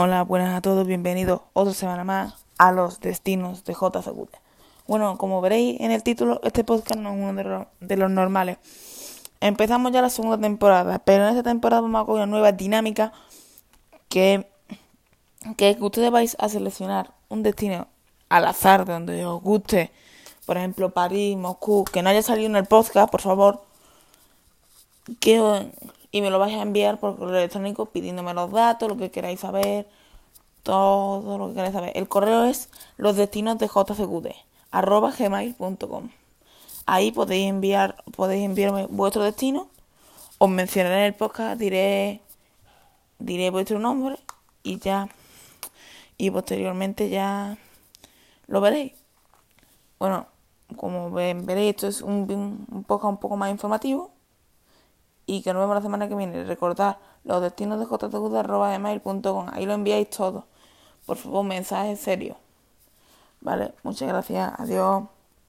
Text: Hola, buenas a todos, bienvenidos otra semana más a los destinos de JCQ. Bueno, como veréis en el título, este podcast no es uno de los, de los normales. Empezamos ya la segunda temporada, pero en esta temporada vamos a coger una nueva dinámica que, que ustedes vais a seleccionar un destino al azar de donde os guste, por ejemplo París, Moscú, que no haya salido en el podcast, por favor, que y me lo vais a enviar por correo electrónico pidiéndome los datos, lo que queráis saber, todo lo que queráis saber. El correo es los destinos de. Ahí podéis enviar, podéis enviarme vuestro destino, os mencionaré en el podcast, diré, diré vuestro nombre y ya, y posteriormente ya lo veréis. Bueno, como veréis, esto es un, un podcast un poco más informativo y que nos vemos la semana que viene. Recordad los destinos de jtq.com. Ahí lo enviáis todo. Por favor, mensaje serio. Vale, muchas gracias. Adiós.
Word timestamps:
Hola, 0.00 0.22
buenas 0.22 0.56
a 0.56 0.60
todos, 0.60 0.86
bienvenidos 0.86 1.40
otra 1.54 1.74
semana 1.74 2.04
más 2.04 2.34
a 2.56 2.70
los 2.70 3.00
destinos 3.00 3.64
de 3.64 3.72
JCQ. 3.72 4.30
Bueno, 4.86 5.18
como 5.18 5.40
veréis 5.40 5.80
en 5.80 5.90
el 5.90 6.04
título, 6.04 6.40
este 6.44 6.62
podcast 6.62 7.00
no 7.00 7.08
es 7.08 7.16
uno 7.16 7.34
de 7.34 7.42
los, 7.42 7.66
de 7.80 7.96
los 7.96 8.08
normales. 8.08 8.58
Empezamos 9.40 9.90
ya 9.90 10.00
la 10.00 10.08
segunda 10.08 10.38
temporada, 10.38 11.00
pero 11.00 11.24
en 11.24 11.30
esta 11.30 11.42
temporada 11.42 11.82
vamos 11.82 12.00
a 12.00 12.04
coger 12.04 12.22
una 12.22 12.30
nueva 12.30 12.52
dinámica 12.52 13.12
que, 14.08 14.48
que 15.56 15.76
ustedes 15.80 16.12
vais 16.12 16.36
a 16.38 16.48
seleccionar 16.48 17.10
un 17.28 17.42
destino 17.42 17.88
al 18.28 18.46
azar 18.46 18.84
de 18.84 18.92
donde 18.92 19.26
os 19.26 19.42
guste, 19.42 19.90
por 20.46 20.58
ejemplo 20.58 20.90
París, 20.90 21.36
Moscú, 21.36 21.84
que 21.84 22.02
no 22.02 22.10
haya 22.10 22.22
salido 22.22 22.46
en 22.46 22.54
el 22.54 22.66
podcast, 22.66 23.10
por 23.10 23.20
favor, 23.20 23.64
que 25.18 25.72
y 26.10 26.22
me 26.22 26.30
lo 26.30 26.38
vais 26.38 26.56
a 26.56 26.62
enviar 26.62 26.98
por 26.98 27.16
correo 27.16 27.38
electrónico 27.38 27.86
pidiéndome 27.86 28.34
los 28.34 28.50
datos, 28.50 28.88
lo 28.88 28.96
que 28.96 29.10
queráis 29.10 29.40
saber, 29.40 29.88
todo 30.62 31.38
lo 31.38 31.48
que 31.48 31.54
queráis 31.54 31.74
saber. 31.74 31.92
El 31.94 32.08
correo 32.08 32.44
es 32.44 32.70
los 32.96 33.16
destinos 33.16 33.58
de. 33.58 33.68
Ahí 36.86 37.12
podéis 37.12 37.48
enviar, 37.48 38.02
podéis 38.16 38.44
enviarme 38.44 38.86
vuestro 38.86 39.22
destino, 39.22 39.68
os 40.38 40.48
mencionaré 40.48 41.00
en 41.00 41.04
el 41.04 41.14
podcast, 41.14 41.60
diré, 41.60 42.22
diré 43.18 43.50
vuestro 43.50 43.78
nombre 43.78 44.16
y 44.62 44.78
ya, 44.78 45.08
y 46.16 46.30
posteriormente 46.30 47.10
ya 47.10 47.58
lo 48.46 48.60
veréis. 48.62 48.92
Bueno, 49.98 50.26
como 50.76 51.10
veréis, 51.10 51.70
esto 51.70 51.88
es 51.88 52.00
un, 52.00 52.66
un 52.70 52.84
podcast 52.84 53.12
un 53.12 53.18
poco 53.18 53.36
más 53.36 53.50
informativo 53.50 54.17
y 55.28 55.42
que 55.42 55.52
nos 55.52 55.60
vemos 55.60 55.76
la 55.76 55.82
semana 55.82 56.08
que 56.08 56.14
viene. 56.14 56.42
Recordad 56.44 56.96
los 57.24 57.42
destinos 57.42 57.78
de 57.78 57.84
jtq.com. 57.84 59.46
Ahí 59.52 59.66
lo 59.66 59.74
enviáis 59.74 60.08
todo. 60.08 60.46
Por 61.06 61.18
favor, 61.18 61.44
mensaje 61.44 61.96
serio. 61.96 62.36
Vale, 63.42 63.74
muchas 63.82 64.08
gracias. 64.08 64.52
Adiós. 64.58 65.17